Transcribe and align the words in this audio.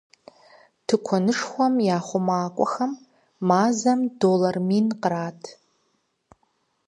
Тыкуэнышхуэм 0.87 1.73
я 1.95 1.97
хъумакӏуэхэм 2.05 2.91
мазэм 3.47 3.99
доллар 4.21 4.55
мин 4.67 4.87
кърат. 5.01 5.41